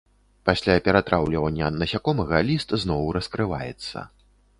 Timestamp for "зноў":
2.85-3.05